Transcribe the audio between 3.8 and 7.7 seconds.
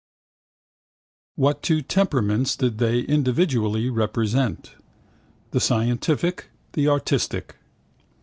represent? The scientific. The artistic.